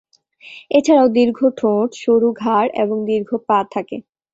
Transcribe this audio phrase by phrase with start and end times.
[0.71, 3.97] এছাড়াও দীর্ঘ ঠোঁট, সরু ঘাড় এবং দীর্ঘ পা থাকে।